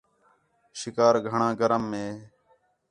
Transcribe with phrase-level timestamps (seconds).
[0.79, 2.07] شِکار گھݨاں گرم ہِے